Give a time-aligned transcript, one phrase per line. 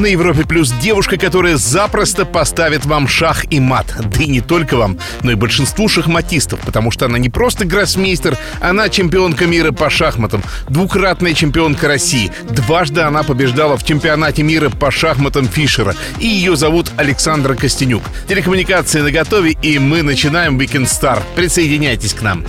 [0.00, 3.94] На Европе Плюс девушка, которая запросто поставит вам шах и мат.
[3.98, 8.38] Да и не только вам, но и большинству шахматистов, потому что она не просто гроссмейстер,
[8.62, 12.32] она чемпионка мира по шахматам, двукратная чемпионка России.
[12.48, 15.94] Дважды она побеждала в чемпионате мира по шахматам Фишера.
[16.18, 18.02] И ее зовут Александра Костенюк.
[18.26, 21.22] Телекоммуникации на готове, и мы начинаем Weekend Star.
[21.36, 22.46] Присоединяйтесь к нам.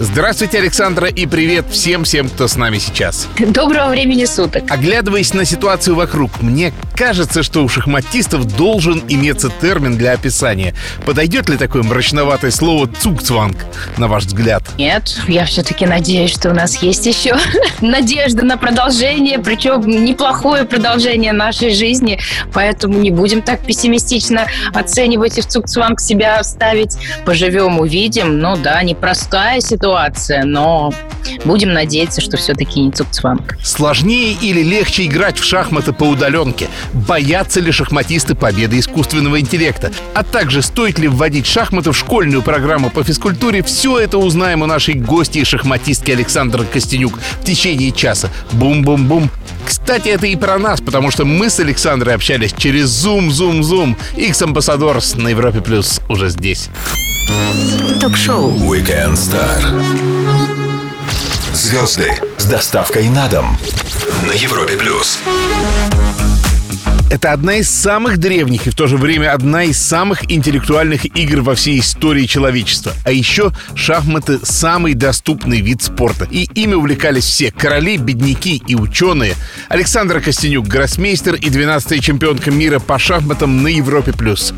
[0.00, 3.28] Здравствуйте, Александра, и привет всем-всем, кто с нами сейчас.
[3.38, 4.64] Доброго времени суток.
[4.68, 10.74] Оглядываясь на ситуацию вокруг, мне кажется, что у шахматистов должен иметься термин для описания.
[11.06, 13.56] Подойдет ли такое мрачноватое слово «цукцванг»,
[13.96, 14.64] на ваш взгляд?
[14.78, 17.36] Нет, я все-таки надеюсь, что у нас есть еще
[17.80, 22.18] надежда на продолжение, причем неплохое продолжение нашей жизни,
[22.52, 26.96] поэтому не будем так пессимистично оценивать и в Цукцванг себя ставить.
[27.24, 28.40] Поживем, увидим.
[28.40, 29.83] Ну да, непростая ситуация,
[30.44, 30.92] но
[31.44, 33.56] будем надеяться, что все-таки не Цукцванг.
[33.62, 36.68] Сложнее или легче играть в шахматы по удаленке?
[36.92, 39.92] Боятся ли шахматисты победы искусственного интеллекта?
[40.14, 43.62] А также стоит ли вводить шахматы в школьную программу по физкультуре?
[43.62, 48.30] Все это узнаем у нашей гости и шахматистки Александры Костенюк в течение часа.
[48.52, 49.30] Бум-бум-бум.
[49.66, 53.96] Кстати, это и про нас, потому что мы с Александрой общались через Zoom, Zoom, Zoom.
[54.16, 56.68] X-Ambassadors на Европе Плюс уже здесь.
[58.04, 59.62] Ток-шоу Weekend Star.
[61.54, 63.56] Звезды с доставкой на дом
[64.28, 65.20] на Европе плюс.
[67.10, 71.40] Это одна из самых древних и в то же время одна из самых интеллектуальных игр
[71.40, 72.92] во всей истории человечества.
[73.06, 76.28] А еще шахматы– самый доступный вид спорта.
[76.30, 79.34] И ими увлекались все– короли, бедняки и ученые.
[79.70, 84.12] Александра Костенюк– гроссмейстер и 12-я чемпионка мира по шахматам на Европе+.
[84.12, 84.52] плюс.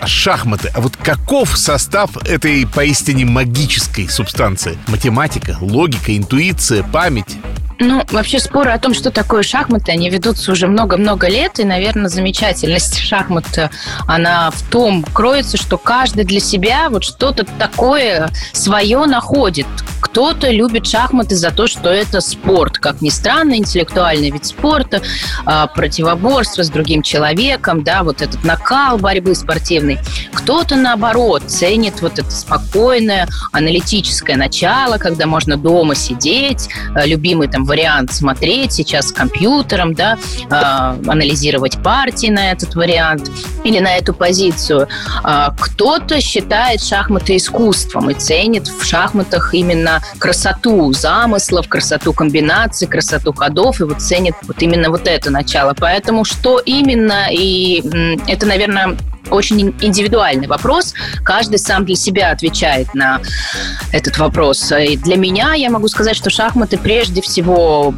[0.00, 0.72] А Шахматы.
[0.74, 4.78] А вот каков состав этой поистине магической субстанции?
[4.86, 7.36] Математика, логика, интуиция, память.
[7.82, 12.10] Ну, вообще споры о том, что такое шахматы, они ведутся уже много-много лет, и, наверное,
[12.10, 13.70] замечательность шахмат,
[14.06, 19.66] она в том кроется, что каждый для себя вот что-то такое свое находит.
[20.10, 25.02] Кто-то любит шахматы за то, что это спорт, как ни странно, интеллектуальный вид спорта,
[25.46, 30.00] а, противоборство с другим человеком, да, вот этот накал борьбы спортивной.
[30.32, 37.64] Кто-то, наоборот, ценит вот это спокойное, аналитическое начало, когда можно дома сидеть, а, любимый там
[37.64, 40.18] вариант смотреть сейчас с компьютером, да,
[40.50, 43.30] а, анализировать партии на этот вариант
[43.62, 44.88] или на эту позицию.
[45.22, 53.80] Кто-то считает шахматы искусством и ценит в шахматах именно красоту замыслов, красоту комбинаций, красоту ходов,
[53.80, 55.74] и вот ценит вот именно вот это начало.
[55.78, 57.82] Поэтому что именно, и
[58.26, 58.96] это, наверное,
[59.30, 60.94] очень индивидуальный вопрос.
[61.24, 63.20] Каждый сам для себя отвечает на
[63.92, 64.72] этот вопрос.
[64.72, 67.94] И для меня я могу сказать, что шахматы прежде всего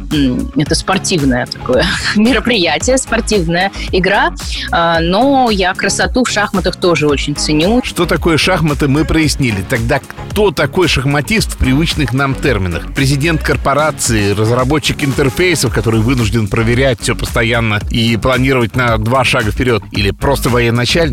[0.55, 1.85] это спортивное такое
[2.15, 4.33] мероприятие, спортивная игра.
[4.71, 7.81] А, Но я красоту в шахматах тоже очень ценю.
[7.83, 9.63] Что такое шахматы, мы прояснили.
[9.69, 12.93] Тогда кто такой шахматист в привычных нам терминах?
[12.93, 19.83] Президент корпорации, разработчик интерфейсов, который вынужден проверять все постоянно и планировать на два шага вперед?
[19.91, 21.12] Или просто военачальник?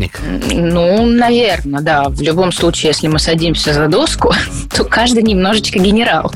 [0.51, 2.09] Ну, наверное, да.
[2.09, 4.33] В любом случае, если мы садимся за доску,
[4.75, 6.31] то каждый немножечко генерал.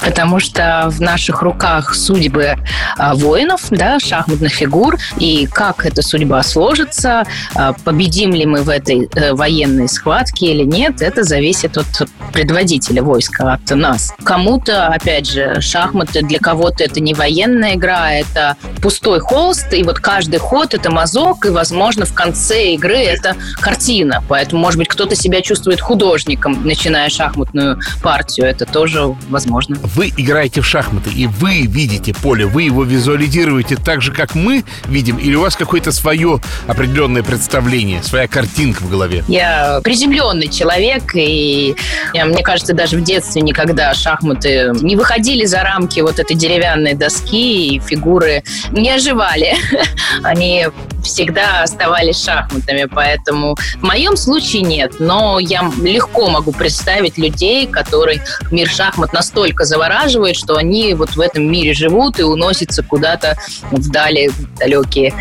[0.00, 2.56] Потому что в наших руках судьбы
[2.96, 8.68] а, воинов, да, шахматных фигур, и как эта судьба сложится, а, победим ли мы в
[8.68, 11.86] этой э, военной схватке или нет, это зависит от
[12.32, 14.14] предводителя войска, от нас.
[14.24, 19.98] Кому-то, опять же, шахматы для кого-то это не военная игра, это пустой холст, и вот
[20.00, 24.22] каждый ход это мазок, и, возможно, в конце игры это картина.
[24.28, 28.46] Поэтому, может быть, кто-то себя чувствует художником, начиная шахматную партию.
[28.46, 29.76] Это тоже возможно.
[29.94, 34.64] Вы играете в шахматы, и вы видите поле, вы его визуализируете так же, как мы
[34.86, 39.24] видим, или у вас какое-то свое определенное представление, своя картинка в голове?
[39.28, 41.74] Я приземленный человек, и
[42.12, 46.94] я, мне кажется, даже в детстве никогда шахматы не выходили за рамки вот этой деревянной
[46.94, 49.54] доски, и фигуры не оживали.
[50.22, 50.66] Они
[51.06, 58.22] всегда оставались шахматами, поэтому в моем случае нет, но я легко могу представить людей, которые
[58.50, 63.36] мир шахмат настолько завораживает, что они вот в этом мире живут и уносятся куда-то
[63.70, 65.14] вдали, далекие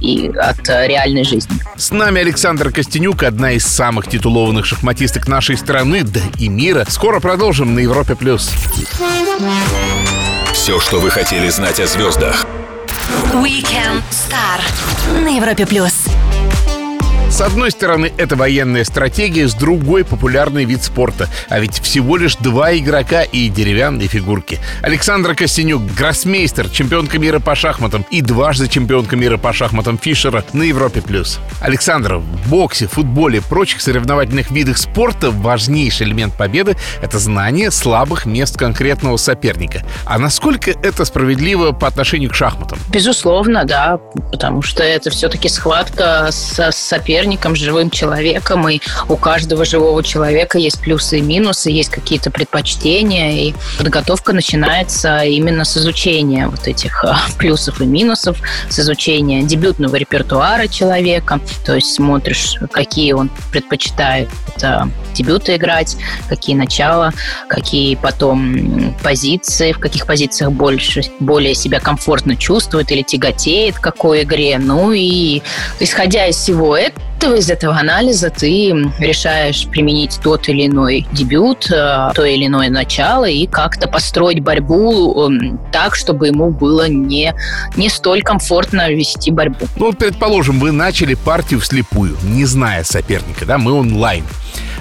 [0.00, 1.56] и от э, реальной жизни.
[1.76, 6.84] С нами Александр Костенюк, одна из самых титулованных шахматисток нашей страны, да и мира.
[6.88, 8.14] Скоро продолжим на Европе+.
[8.14, 8.50] плюс.
[10.52, 12.46] Все, что вы хотели знать о звездах.
[13.34, 14.60] Weekend Star
[15.22, 15.95] на Европе плюс.
[17.36, 21.28] С одной стороны, это военная стратегия, с другой— популярный вид спорта.
[21.50, 24.58] А ведь всего лишь два игрока и деревянные фигурки.
[24.80, 30.62] Александра Костенюк, гроссмейстер, чемпионка мира по шахматам и дважды чемпионка мира по шахматам Фишера на
[30.62, 31.02] Европе+.
[31.02, 31.38] плюс.
[31.60, 38.56] Александра, в боксе, футболе, прочих соревновательных видах спорта важнейший элемент победы— это знание слабых мест
[38.56, 39.82] конкретного соперника.
[40.06, 42.78] А насколько это справедливо по отношению к шахматам?
[42.88, 44.00] Безусловно, да,
[44.32, 47.25] потому что это все-таки схватка с соперником,
[47.56, 53.54] живым человеком, и у каждого живого человека есть плюсы и минусы, есть какие-то предпочтения, и
[53.78, 58.38] подготовка начинается именно с изучения вот этих а, плюсов и минусов,
[58.68, 64.28] с изучения дебютного репертуара человека, то есть смотришь, какие он предпочитает
[64.62, 65.96] а, дебюты играть,
[66.28, 67.12] какие начала,
[67.48, 74.22] какие потом позиции, в каких позициях больше, более себя комфортно чувствует или тяготеет к какой
[74.22, 74.58] игре.
[74.58, 75.42] Ну и
[75.80, 82.10] исходя из всего этого, из этого анализа ты решаешь применить тот или иной дебют, э,
[82.14, 87.34] то или иное начало и как-то построить борьбу эм, так, чтобы ему было не,
[87.76, 89.66] не столь комфортно вести борьбу.
[89.76, 94.24] Ну, предположим, вы начали партию вслепую, не зная соперника, да, мы онлайн.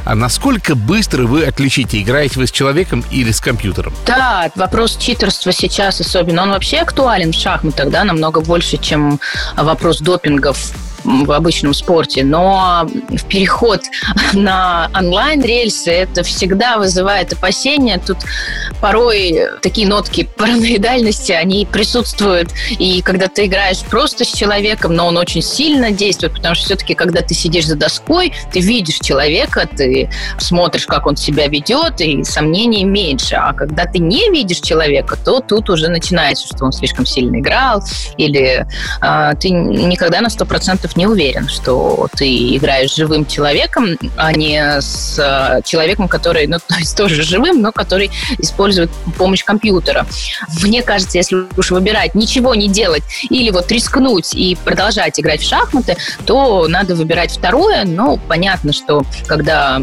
[0.06, 3.94] А насколько быстро вы отличите, играете вы с человеком или с компьютером?
[4.06, 9.20] Да, вопрос читерства сейчас особенно, он вообще актуален в шахматах, да, намного больше, чем
[9.58, 10.74] вопрос допингов
[11.06, 13.82] в обычном спорте, но в переход
[14.34, 18.02] на онлайн-рельсы это всегда вызывает опасения.
[18.06, 18.18] Тут
[18.82, 22.50] порой такие нотки параноидальности, они присутствуют.
[22.80, 26.96] И когда ты играешь просто с человеком, но он очень сильно действует, потому что все-таки,
[26.96, 30.10] когда ты сидишь за доской, ты видишь человека, ты
[30.40, 33.36] смотришь, как он себя ведет, и сомнений меньше.
[33.36, 37.84] А когда ты не видишь человека, то тут уже начинается, что он слишком сильно играл,
[38.18, 38.66] или
[39.02, 45.20] э, ты никогда на 100% не уверен, что ты играешь живым человеком, а не с
[45.20, 50.06] э, человеком, который, ну, то есть тоже живым, но который использует помощь компьютера.
[50.62, 55.48] Мне кажется, если уж выбирать ничего не делать или вот рискнуть и продолжать играть в
[55.48, 57.84] шахматы, то надо выбирать второе.
[57.86, 59.82] Но понятно, что когда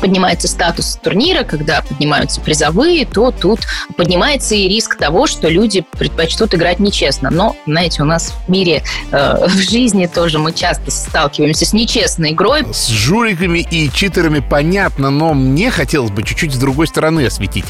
[0.00, 3.60] поднимается статус турнира, когда поднимаются призовые, то тут
[3.96, 7.30] поднимается и риск того, что люди предпочтут играть нечестно.
[7.30, 12.32] Но, знаете, у нас в мире, э, в жизни тоже мы часто сталкиваемся с нечестной
[12.32, 12.64] игрой.
[12.72, 17.66] С жуликами и читерами понятно, но мне хотелось бы чуть-чуть с другой стороны осветить.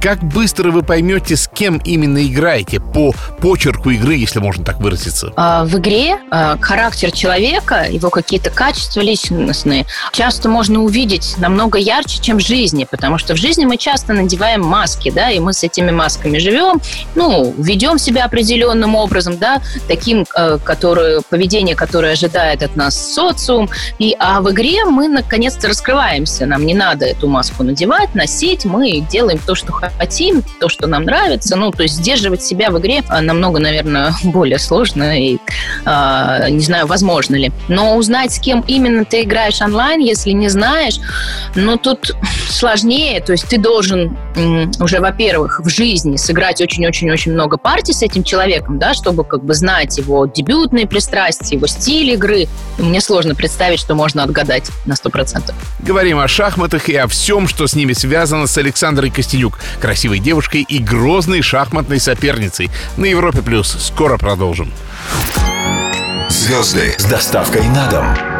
[0.00, 5.32] Как быстро вы поймете, с кем именно играете по почерку игры, если можно так выразиться?
[5.36, 11.78] А, в игре а, характер человека, его какие-то качества личностные часто можно увидеть намного намного
[11.78, 15.52] ярче, чем в жизни, потому что в жизни мы часто надеваем маски, да, и мы
[15.52, 16.80] с этими масками живем,
[17.14, 23.70] ну, ведем себя определенным образом, да, таким, э, который, поведение, которое ожидает от нас социум,
[24.00, 28.98] и, а в игре мы наконец-то раскрываемся, нам не надо эту маску надевать, носить, мы
[29.08, 33.04] делаем то, что хотим, то, что нам нравится, ну, то есть сдерживать себя в игре
[33.08, 35.38] а, намного, наверное, более сложно и
[35.86, 37.52] э, не знаю, возможно ли.
[37.68, 40.98] Но узнать, с кем именно ты играешь онлайн, если не знаешь,
[41.54, 42.12] но тут
[42.48, 44.16] сложнее, то есть ты должен
[44.80, 49.54] уже, во-первых, в жизни сыграть очень-очень-очень много партий с этим человеком, да, чтобы как бы
[49.54, 52.46] знать его дебютные пристрастия, его стиль игры.
[52.78, 55.54] мне сложно представить, что можно отгадать на 100%.
[55.80, 60.62] Говорим о шахматах и о всем, что с ними связано с Александрой Костенюк, красивой девушкой
[60.62, 62.70] и грозной шахматной соперницей.
[62.96, 64.72] На Европе Плюс скоро продолжим.
[66.28, 68.33] Звезды с доставкой на дом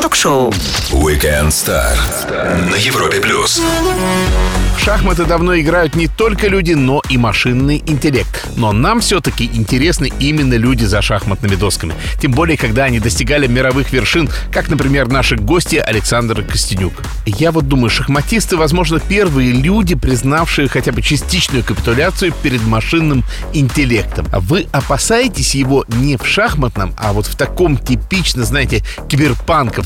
[0.00, 0.50] ток-шоу
[0.90, 1.96] Weekend Star
[2.70, 3.60] на Европе плюс.
[4.76, 8.46] В шахматы давно играют не только люди, но и машинный интеллект.
[8.56, 11.94] Но нам все-таки интересны именно люди за шахматными досками.
[12.20, 16.92] Тем более, когда они достигали мировых вершин, как, например, наши гости Александр Костенюк.
[17.26, 24.26] Я вот думаю, шахматисты, возможно, первые люди, признавшие хотя бы частичную капитуляцию перед машинным интеллектом.
[24.32, 28.82] А вы опасаетесь его не в шахматном, а вот в таком типично, знаете,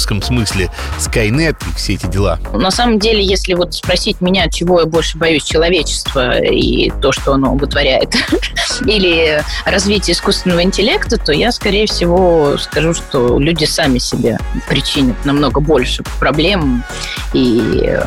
[0.03, 2.39] киберпанковском смысле Skynet и все эти дела?
[2.53, 7.35] На самом деле, если вот спросить меня, чего я больше боюсь, человечества и то, что
[7.35, 8.15] оно вытворяет,
[8.87, 15.61] или развитие искусственного интеллекта, то я, скорее всего, скажу, что люди сами себе причинят намного
[15.61, 16.85] больше проблем
[17.33, 17.99] и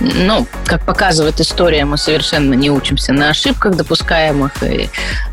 [0.00, 4.88] ну, как показывает история, мы совершенно не учимся на ошибках допускаемых, и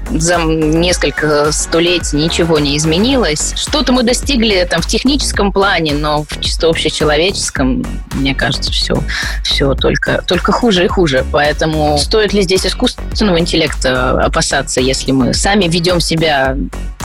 [0.10, 3.54] за несколько столетий ничего не изменилось.
[3.56, 9.02] Что-то мы достигли там в техническом плане, но в чисто общечеловеческом, мне кажется, все,
[9.44, 11.26] все только, только хуже и хуже.
[11.32, 16.58] Поэтому стоит ли здесь искусственного интеллекта опасаться, если мы сами ведем себя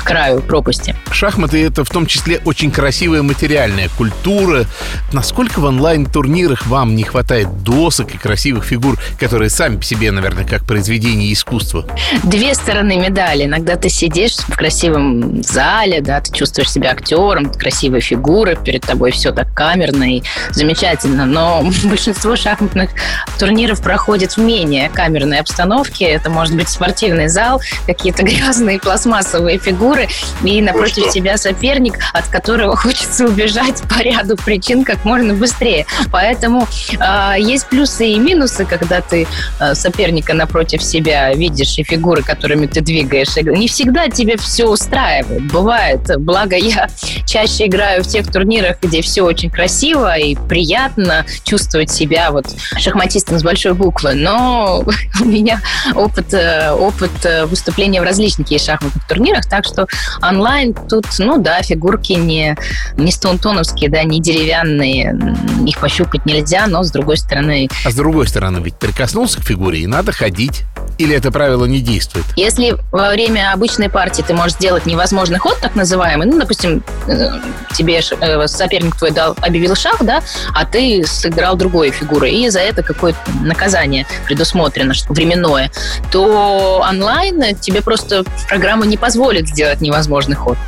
[0.07, 0.95] краю пропасти?
[1.11, 4.65] Шахматы— это в том числе очень красивая материальная культура.
[5.13, 10.45] Насколько в онлайн-турнирах вам не хватает досок и красивых фигур, которые сами по себе, наверное,
[10.45, 11.87] как произведение искусства?
[12.23, 13.45] Две стороны медали.
[13.45, 19.11] Иногда ты сидишь в красивом зале, да, ты чувствуешь себя актером, красивые фигуры, перед тобой
[19.11, 21.27] все так камерно и замечательно.
[21.27, 22.91] Но большинство шахматных
[23.39, 26.05] турниров проходит в менее камерной обстановке.
[26.05, 29.96] Это может быть спортивный зал, какие-то грязные пластмассовые фигуры,
[30.45, 35.87] и напротив тебя соперник, от которого хочется убежать по ряду причин как можно быстрее.
[36.11, 39.27] Поэтому э, есть плюсы и минусы, когда ты
[39.61, 43.37] э, соперника напротив себя видишь и фигуры, которыми ты двигаешь.
[43.37, 45.51] Не всегда тебе все устраивает.
[45.53, 46.01] Бывает.
[46.19, 46.89] Благо, я
[47.27, 52.47] чаще играю в тех турнирах, где все очень красиво и приятно чувствовать себя вот
[52.79, 54.15] шахматистом с большой буквы.
[54.15, 54.85] Но
[55.21, 55.61] у меня
[55.95, 59.86] опыт, э, опыт э, выступления в различных шахматных турнирах, так что
[60.23, 62.57] онлайн тут, ну да, фигурки не,
[62.97, 67.69] не стаунтоновские, да, не деревянные, их пощупать нельзя, но с другой стороны...
[67.85, 70.65] А с другой стороны, ведь прикоснулся к фигуре, и надо ходить.
[70.99, 72.25] Или это правило не действует?
[72.37, 77.29] Если во время обычной партии ты можешь сделать невозможный ход, так называемый, ну, допустим, э,
[77.77, 78.01] тебе
[78.47, 80.23] соперник твой дал, объявил шах, да,
[80.55, 85.71] а ты сыграл другой фигурой, и за это какое-то наказание предусмотрено, что временное,
[86.11, 90.59] то онлайн тебе просто программа не позволит сделать невозможный ход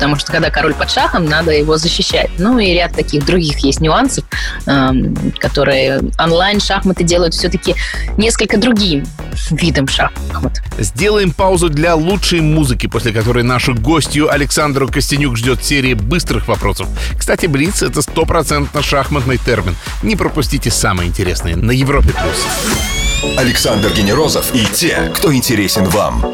[0.00, 2.30] потому что когда король под шахом, надо его защищать.
[2.38, 4.24] Ну и ряд таких других есть нюансов,
[4.64, 7.74] эм, которые онлайн-шахматы делают все-таки
[8.16, 9.04] несколько другим
[9.50, 10.62] видом шахмат.
[10.78, 16.88] Сделаем паузу для лучшей музыки, после которой нашу гостью Александру Костенюк ждет серия быстрых вопросов.
[17.18, 19.76] Кстати, Блиц— это стопроцентно шахматный термин.
[20.02, 22.08] Не пропустите самое интересное на Европе+.
[22.08, 23.36] плюс.
[23.36, 26.24] Александр Генерозов и те, кто интересен вам.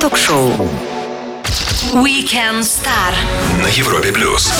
[0.00, 0.70] Ток-шоу
[1.80, 3.14] Weekend Star
[3.62, 4.52] на Европе плюс.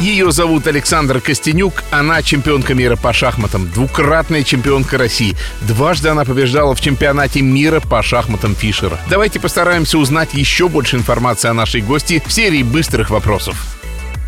[0.00, 1.84] Ее зовут Александр Костенюк.
[1.90, 5.36] Она чемпионка мира по шахматам, двукратная чемпионка России.
[5.60, 8.98] Дважды она побеждала в чемпионате мира по шахматам Фишера.
[9.10, 13.56] Давайте постараемся узнать еще больше информации о нашей гости в серии быстрых вопросов.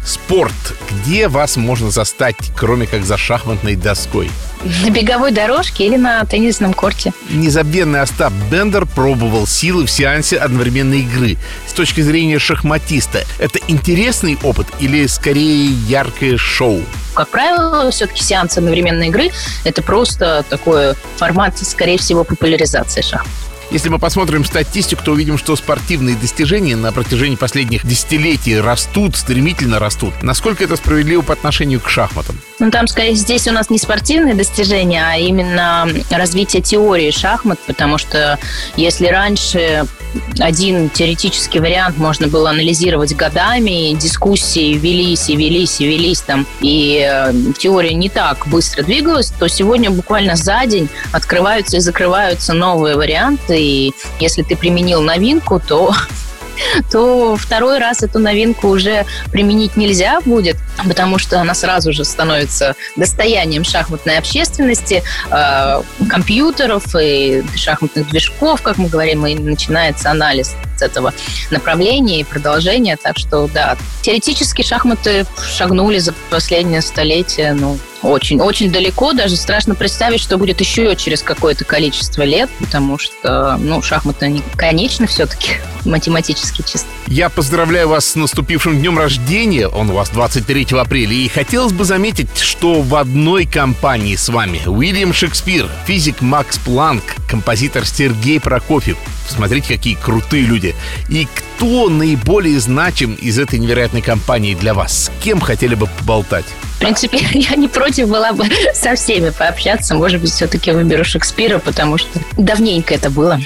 [0.06, 0.52] Спорт.
[0.88, 4.30] Где вас можно застать, кроме как за шахматной доской?
[4.84, 7.12] На беговой дорожке или на теннисном корте?
[7.28, 11.36] Незабвенный Остап Бендер пробовал силы в сеансе одновременной игры.
[11.66, 16.82] С точки зрения шахматиста, это интересный опыт или скорее яркое шоу?
[17.14, 19.32] Как правило, все-таки сеанс одновременной игры–
[19.64, 23.26] это просто такой формат, скорее всего, популяризации шахмат.
[23.70, 29.78] Если мы посмотрим статистику, то увидим, что спортивные достижения на протяжении последних десятилетий растут, стремительно
[29.78, 30.14] растут.
[30.22, 32.38] Насколько это справедливо по отношению к шахматам?
[32.58, 37.98] Ну, там, скорее, здесь у нас не спортивные достижения, а именно развитие теории шахмат, потому
[37.98, 38.38] что
[38.76, 39.86] если раньше
[40.38, 47.06] один теоретический вариант можно было анализировать годами, дискуссии велись и велись и велись там, и
[47.08, 52.96] э, теория не так быстро двигалась, то сегодня буквально за день открываются и закрываются новые
[52.96, 55.94] варианты, и если ты применил новинку, то
[56.90, 62.74] то второй раз эту новинку уже применить нельзя будет, потому что она сразу же становится
[62.96, 71.12] достоянием шахматной общественности, э, компьютеров и шахматных движков, как мы говорим, и начинается анализ этого
[71.50, 72.96] направления и продолжения.
[72.96, 79.12] Так что, да, теоретически шахматы шагнули за последнее столетие, ну, очень, очень далеко.
[79.12, 84.42] Даже страшно представить, что будет еще через какое-то количество лет, потому что, ну, шахматы, они
[84.56, 85.52] конечны все-таки,
[85.84, 86.86] математически чисто.
[87.08, 89.68] Я поздравляю вас с наступившим днем рождения.
[89.68, 91.12] Он у вас 23 апреля.
[91.12, 97.02] И хотелось бы заметить, что в одной компании с вами Уильям Шекспир, физик Макс Планк,
[97.28, 98.98] композитор Сергей Прокофьев.
[99.28, 100.74] Смотрите, какие крутые люди.
[101.08, 105.04] И кто наиболее значим из этой невероятной компании для вас?
[105.04, 106.44] С кем хотели бы поболтать?
[106.76, 109.94] В принципе, я не против была бы со всеми пообщаться.
[109.94, 113.40] Может быть, все-таки выберу Шекспира, потому что давненько это было.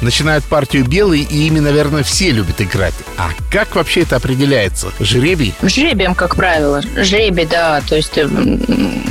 [0.00, 2.94] Начинают партию белые, и ими, наверное, все любят играть.
[3.16, 4.92] А как вообще это определяется?
[5.00, 5.54] Жребий?
[5.62, 6.82] Жребием, как правило.
[6.96, 7.80] Жребий, да.
[7.88, 8.18] То есть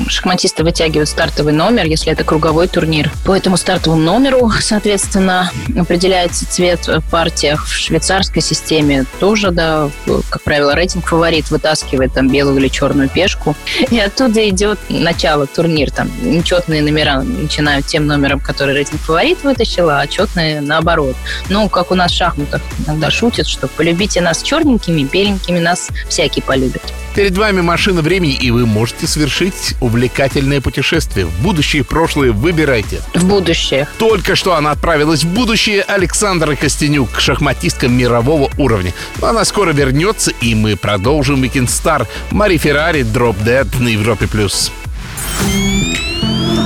[0.10, 3.12] шахматисты вытягивают стартовый номер, если это круговой турнир.
[3.26, 7.66] По этому стартовому номеру, соответственно, определяется цвет в партиях.
[7.66, 9.90] В швейцарской системе тоже, да,
[10.30, 13.56] как правило, рейтинг фаворит вытаскивает там белую или черную пешку.
[13.90, 15.92] И оттуда идет начало турнир.
[15.92, 21.16] Там нечетные номера начинают тем номером, который рейтинг фаворит вытащил, а четные наоборот.
[21.50, 26.42] Ну, как у нас в шахматах иногда шутят, что полюбите нас черненькими, беленькими нас всякий
[26.42, 26.82] полюбит.
[27.16, 31.26] Перед вами машина времени, и вы можете совершить увлекательное путешествие.
[31.26, 33.02] В будущее и прошлое выбирайте.
[33.16, 33.88] В будущее.
[33.98, 38.94] Только что она отправилась в будущее Александра Костенюк, шахматистка мирового уровня.
[39.20, 42.08] Но она скоро вернется, и мы продолжим Weekend Star.
[42.30, 44.28] Мари Феррари, Drop Dead на Европе+.
[44.28, 44.72] плюс.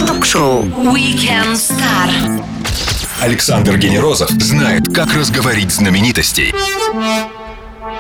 [0.06, 2.61] Ток-шоу Weekend Star.
[3.22, 6.52] Александр Генерозов знает, как разговорить знаменитостей.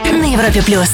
[0.03, 0.89] На Европе плюс.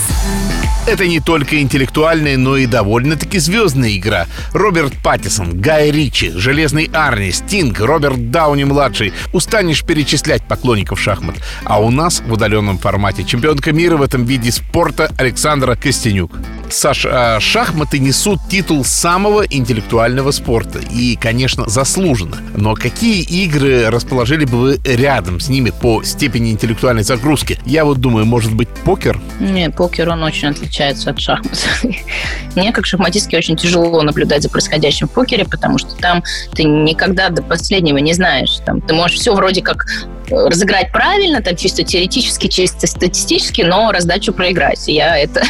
[0.86, 4.26] Это не только интеллектуальная, но и довольно-таки звездная игра.
[4.52, 9.14] Роберт Паттисон, Гай Ричи, Железный Арни, Стинг, Роберт Дауни-младший.
[9.32, 11.38] Устанешь перечислять поклонников шахмат.
[11.64, 16.38] А у нас в удаленном формате чемпионка мира в этом виде спорта Александра Костенюк.
[16.70, 20.80] Саш, а шахматы несут титул самого интеллектуального спорта.
[20.80, 22.38] И, конечно, заслуженно.
[22.56, 27.60] Но какие игры расположили бы вы рядом с ними по степени интеллектуальной загрузки?
[27.66, 29.20] Я вот думаю, может быть, покер?
[29.40, 31.58] Не, покер, он очень отличается от шахмат.
[32.56, 37.30] Мне, как шахматистке, очень тяжело наблюдать за происходящим в покере, потому что там ты никогда
[37.30, 38.58] до последнего не знаешь.
[38.66, 39.86] Там ты можешь все вроде как
[40.30, 44.88] разыграть правильно, там чисто теоретически, чисто статистически, но раздачу проиграть.
[44.88, 45.44] Я это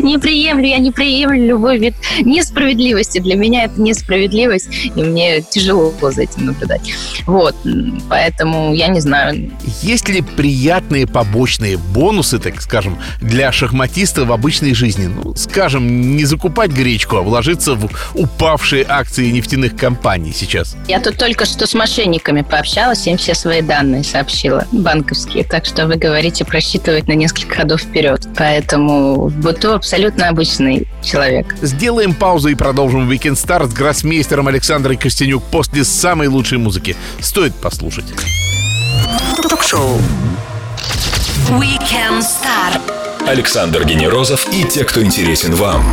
[0.00, 3.18] не приемлю, я не приемлю любой вид несправедливости.
[3.18, 6.92] Для меня это несправедливость, и мне тяжело за этим наблюдать.
[7.26, 7.54] Вот,
[8.08, 9.50] поэтому я не знаю.
[9.82, 15.06] Есть ли приятные побочные бонусы, так скажем, для шахматиста в обычной жизни?
[15.06, 20.76] Ну, скажем, не закупать гречку, а вложиться в упавшие акции нефтяных компаний сейчас.
[20.88, 25.44] Я тут только что с мошенниками пообщалась, им все свои данные сообщила, банковские.
[25.44, 28.26] Так что вы говорите просчитывать на несколько ходов вперед.
[28.36, 31.56] Поэтому в быту абсолютно обычный человек.
[31.60, 36.96] Сделаем паузу и продолжим Weekend Star с гроссмейстером Александрой Костенюк после самой лучшей музыки.
[37.20, 38.04] Стоит послушать.
[39.42, 39.98] Ток-шоу
[41.48, 42.80] Weekend Star.
[43.26, 45.84] Александр Генерозов и те, кто интересен вам.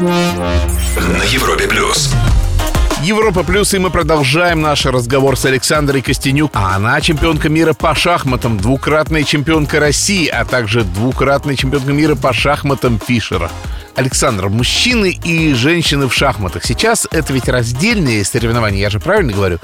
[0.00, 2.14] На Европе плюс.
[3.04, 6.52] Европа Плюс, и мы продолжаем наш разговор с Александрой Костенюк.
[6.54, 12.32] А она чемпионка мира по шахматам, двукратная чемпионка России, а также двукратная чемпионка мира по
[12.32, 13.50] шахматам Фишера.
[13.96, 16.64] Александр, мужчины и женщины в шахматах.
[16.64, 19.58] Сейчас это ведь раздельные соревнования, я же правильно говорю?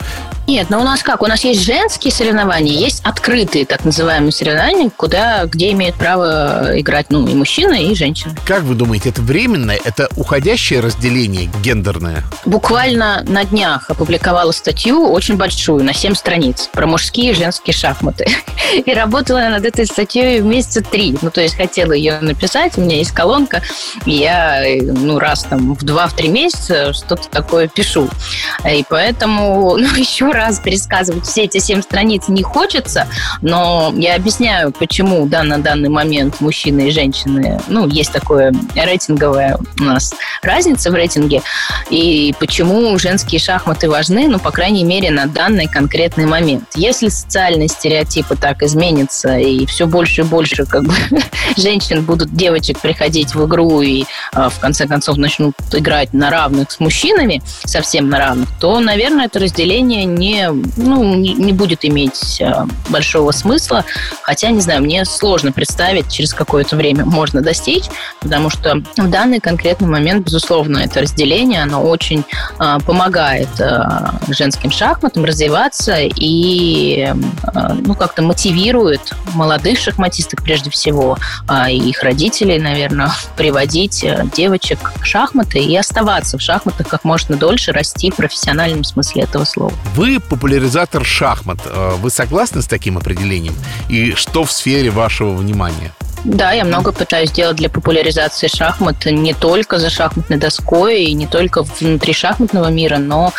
[0.47, 1.23] Нет, но у нас как?
[1.23, 7.07] У нас есть женские соревнования, есть открытые так называемые соревнования, куда, где имеют право играть
[7.11, 8.35] ну, и мужчины, и женщины.
[8.45, 12.25] Как вы думаете, это временное, это уходящее разделение гендерное?
[12.45, 18.27] Буквально на днях опубликовала статью очень большую, на 7 страниц, про мужские и женские шахматы.
[18.87, 21.17] И работала над этой статьей месяца три.
[21.23, 23.63] Ну, то есть хотела ее написать, у меня есть колонка,
[24.07, 28.09] и я ну, раз там в два-три месяца что-то такое пишу.
[28.71, 33.07] И поэтому ну, еще раз пересказывать все эти семь страниц не хочется,
[33.41, 39.59] но я объясняю, почему да, на данный момент мужчины и женщины, ну, есть такое рейтинговая
[39.79, 41.43] у нас разница в рейтинге,
[41.89, 46.65] и почему женские шахматы важны, ну, по крайней мере, на данный конкретный момент.
[46.75, 50.95] Если социальные стереотипы так изменятся, и все больше и больше как бы
[51.57, 56.81] женщин будут девочек приходить в игру и в конце концов начнут играть на равных с
[56.81, 63.33] мужчинами, совсем на равных, то, наверное, это разделение не, ну, не будет иметь а, большого
[63.33, 63.85] смысла.
[64.23, 67.85] Хотя, не знаю, мне сложно представить, через какое-то время можно достичь,
[68.21, 72.25] потому что в данный конкретный момент, безусловно, это разделение, оно очень
[72.59, 73.49] э, помогает
[74.29, 77.13] женским шахматам развиваться и
[77.85, 81.19] ну, как-то мотивирует молодых шахматисток прежде всего,
[81.69, 87.37] и их родителей, наверное, приводить учить э, девочек шахматы и оставаться в шахматах как можно
[87.37, 89.73] дольше, расти в профессиональном смысле этого слова.
[89.95, 91.59] Вы популяризатор шахмат.
[91.65, 93.55] Э, вы согласны с таким определением?
[93.89, 95.93] И что в сфере вашего внимания?
[96.25, 101.27] Да, я много пытаюсь делать для популяризации шахмат не только за шахматной доской и не
[101.27, 103.33] только внутри шахматного мира, но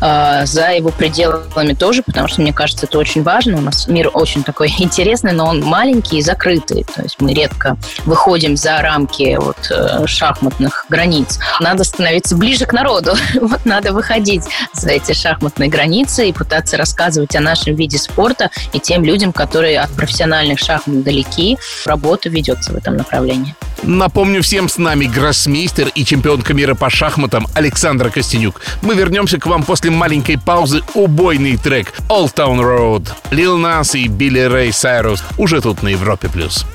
[0.00, 3.58] э, за его пределами тоже, потому что мне кажется, это очень важно.
[3.58, 6.84] У нас мир очень такой интересный, но он маленький и закрытый.
[6.94, 11.40] То есть мы редко выходим за рамки вот, э, шахматных границ.
[11.58, 13.14] Надо становиться ближе к народу.
[13.40, 18.78] вот надо выходить за эти шахматные границы и пытаться рассказывать о нашем виде спорта и
[18.78, 23.54] тем людям, которые от профессиональных шахмат далеки, работают работа ведется в этом направлении.
[23.82, 28.60] Напомню всем, с нами гроссмейстер и чемпионка мира по шахматам Александра Костенюк.
[28.82, 30.82] Мы вернемся к вам после маленькой паузы.
[30.94, 33.08] Убойный трек Old Town Road.
[33.30, 36.28] Лил Нас и Билли Рэй Сайрус уже тут на Европе+.
[36.28, 36.66] плюс.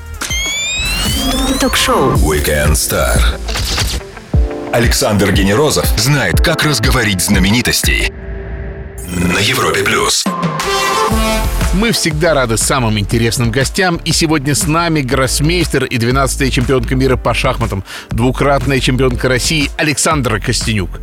[1.60, 2.14] Ток-шоу.
[2.14, 3.20] Weekend Star.
[4.72, 8.12] Александр Генерозов знает, как разговорить знаменитостей.
[9.06, 10.24] На Европе плюс.
[11.74, 17.16] Мы всегда рады самым интересным гостям, и сегодня с нами гроссмейстер и 12-я чемпионка мира
[17.16, 21.00] по шахматам, двукратная чемпионка России Александра Костенюк.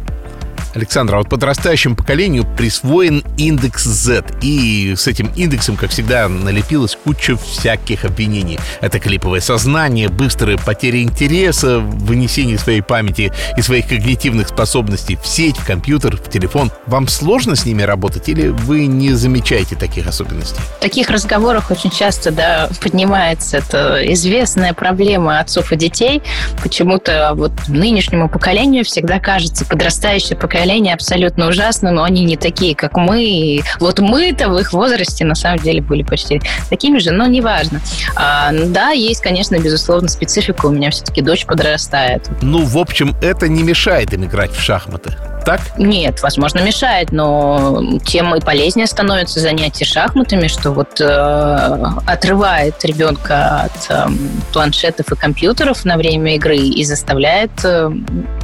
[0.75, 4.25] Александр, а вот подрастающему поколению присвоен индекс Z.
[4.41, 8.59] И с этим индексом, как всегда, налепилась куча всяких обвинений.
[8.81, 15.57] Это клиповое сознание, быстрая потеря интереса, вынесение своей памяти и своих когнитивных способностей в сеть,
[15.57, 16.71] в компьютер, в телефон.
[16.87, 20.59] Вам сложно с ними работать или вы не замечаете таких особенностей?
[20.79, 26.21] В таких разговорах очень часто да, поднимается эта известная проблема отцов и детей.
[26.61, 32.75] Почему-то вот нынешнему поколению всегда кажется подрастающее поколение поколение абсолютно ужасно, но они не такие,
[32.75, 33.23] как мы.
[33.23, 37.81] И вот мы-то в их возрасте на самом деле были почти такими же, но неважно.
[38.15, 40.65] А, да, есть, конечно, безусловно, специфика.
[40.65, 42.27] У меня все-таки дочь подрастает.
[42.41, 45.61] Ну, в общем, это не мешает им играть в шахматы так?
[45.77, 53.61] Нет, возможно, мешает, но тем и полезнее становится занятие шахматами, что вот э, отрывает ребенка
[53.61, 54.07] от э,
[54.51, 57.91] планшетов и компьютеров на время игры и заставляет э,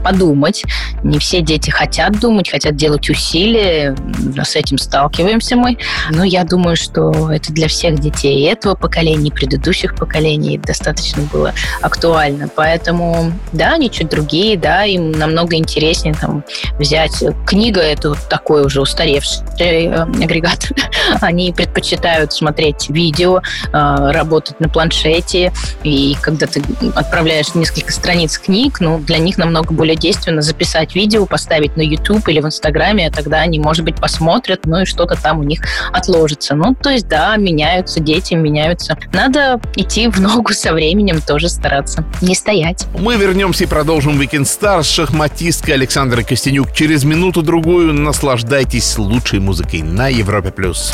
[0.01, 0.63] подумать.
[1.03, 3.95] Не все дети хотят думать, хотят делать усилия,
[4.43, 5.77] с этим сталкиваемся мы.
[6.09, 11.53] Но я думаю, что это для всех детей этого поколения, и предыдущих поколений достаточно было
[11.81, 12.49] актуально.
[12.55, 16.43] Поэтому, да, они чуть другие, да, им намного интереснее там
[16.79, 17.23] взять.
[17.45, 20.71] Книга– это вот такой уже устаревший э, агрегат.
[21.21, 25.51] Они предпочитают смотреть видео, э, работать на планшете.
[25.83, 26.61] И когда ты
[26.95, 32.27] отправляешь несколько страниц книг, ну, для них намного более действенно записать видео, поставить на YouTube
[32.27, 35.61] или в Инстаграме, а тогда они, может быть, посмотрят, ну и что-то там у них
[35.93, 36.55] отложится.
[36.55, 38.97] Ну, то есть, да, меняются дети, меняются.
[39.13, 42.85] Надо идти в ногу со временем, тоже стараться, не стоять.
[42.97, 49.81] Мы вернемся и продолжим Weekend Star с шахматисткой Александрой Костенюк Через минуту-другую наслаждайтесь лучшей музыкой
[49.81, 50.51] на Европе+.
[50.51, 50.93] плюс.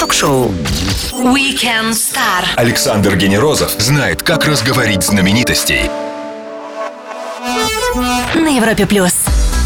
[0.00, 0.50] Ток-шоу
[1.12, 2.44] Weekend Star.
[2.56, 5.90] Александр Генерозов знает, как разговорить знаменитостей.
[8.34, 8.86] На Европе+.
[8.86, 9.12] плюс.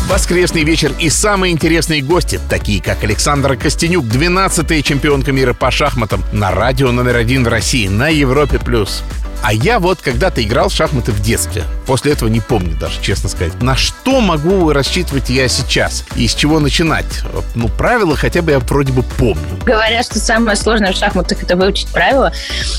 [0.09, 6.25] Воскресный вечер и самые интересные гости, такие как Александра Костенюк, 12-я чемпионка мира по шахматам
[6.33, 8.59] на радио номер один в России на Европе+.
[8.59, 9.03] плюс.
[9.47, 11.63] А я вот когда-то играл в шахматы в детстве.
[11.87, 13.63] После этого не помню даже, честно сказать.
[13.63, 16.05] На что могу рассчитывать я сейчас?
[16.17, 17.23] И с чего начинать?
[17.55, 19.47] Ну, правила хотя бы я вроде бы помню.
[19.65, 22.33] Говорят, что самое сложное в шахматах это выучить правила.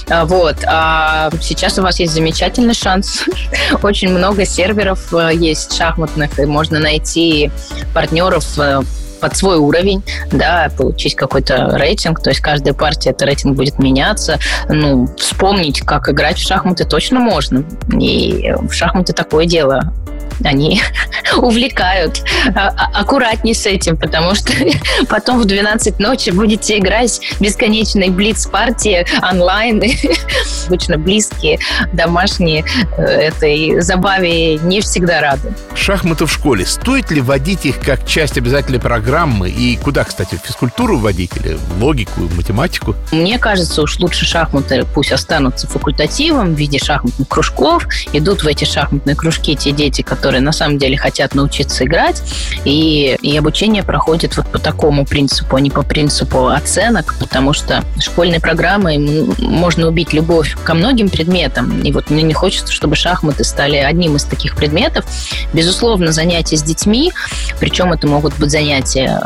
[0.09, 0.57] А, вот.
[0.65, 3.23] А сейчас у вас есть замечательный шанс.
[3.81, 7.49] Очень много серверов э, есть шахматных, и можно найти
[7.93, 8.81] партнеров э,
[9.19, 14.39] под свой уровень, да, получить какой-то рейтинг, то есть каждая партия этот рейтинг будет меняться.
[14.69, 17.63] Ну, вспомнить, как играть в шахматы точно можно.
[17.99, 19.93] И в шахматы такое дело
[20.43, 20.81] они
[21.37, 22.23] увлекают.
[22.55, 24.53] А, а, аккуратней с этим, потому что
[25.09, 29.77] потом в 12 ночи будете играть бесконечные блиц-партии онлайн.
[30.67, 31.59] Обычно близкие,
[31.93, 32.65] домашние
[32.97, 35.53] э, этой забаве не всегда рады.
[35.75, 36.65] Шахматы в школе.
[36.65, 39.49] Стоит ли вводить их как часть обязательной программы?
[39.49, 41.31] И куда, кстати, физкультуру вводить?
[41.37, 42.95] Или логику, математику?
[43.11, 47.85] Мне кажется, уж лучше шахматы пусть останутся факультативом в виде шахматных кружков.
[48.13, 52.21] Идут в эти шахматные кружки те дети, которые которые на самом деле хотят научиться играть,
[52.65, 57.81] и, и обучение проходит вот по такому принципу, а не по принципу оценок, потому что
[57.97, 58.97] школьной программой
[59.39, 64.17] можно убить любовь ко многим предметам, и вот мне не хочется, чтобы шахматы стали одним
[64.17, 65.05] из таких предметов.
[65.53, 67.13] Безусловно, занятия с детьми,
[67.61, 69.21] причем это могут быть занятия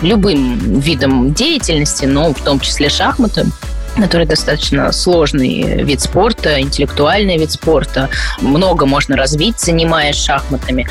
[0.00, 3.44] любым видом деятельности, но в том числе шахматы,
[3.96, 8.08] который достаточно сложный вид спорта, интеллектуальный вид спорта.
[8.40, 10.86] Много можно развить, занимаясь шахматами.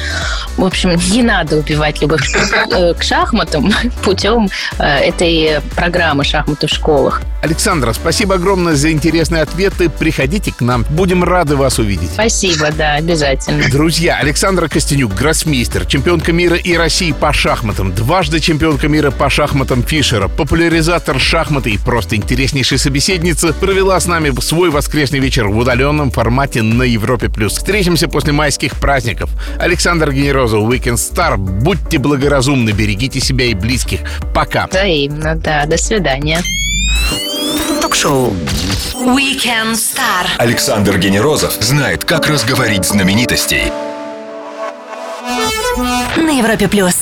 [0.58, 2.24] В общем, не надо убивать любовь
[2.72, 3.72] э, к шахматам
[4.04, 7.22] путем э, этой программы «Шахматы в школах».
[7.46, 9.88] Александра, спасибо огромное за интересные ответы.
[9.88, 10.84] Приходите к нам.
[10.90, 12.10] Будем рады вас увидеть.
[12.12, 13.70] Спасибо, да, обязательно.
[13.70, 19.84] Друзья, Александра Костенюк, гроссмейстер, чемпионка мира и России по шахматам, дважды чемпионка мира по шахматам
[19.84, 26.12] Фишера, популяризатор шахматы и просто интереснейший собеседница, провела с нами свой воскресный вечер в удаленном
[26.12, 27.28] формате на Европе+.
[27.28, 27.58] плюс.
[27.58, 29.30] Встретимся после майских праздников.
[29.60, 31.36] Александр Генерозов, Weekend Star.
[31.36, 34.00] Будьте благоразумны, берегите себя и близких.
[34.34, 34.68] Пока.
[34.68, 35.66] Взаимно, да.
[35.66, 36.42] До свидания
[37.82, 38.34] Ток-шоу
[38.94, 40.28] Weekend Star.
[40.38, 43.74] Александр Генерозов знает, как разговорить знаменитостей.
[46.16, 46.95] На Европе плюс.